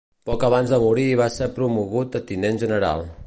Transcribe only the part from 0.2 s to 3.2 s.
Poc abans de morir va ser promogut a Tinent General.